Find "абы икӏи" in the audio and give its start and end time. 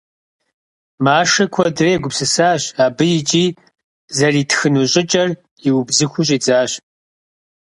2.85-3.45